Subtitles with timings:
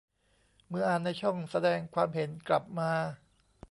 [0.69, 2.91] เมื่ออ่านในช่องแสดงความเห็นกลับมา